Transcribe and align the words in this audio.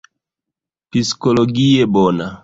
Psikologie 0.89 1.85
bona. 1.93 2.27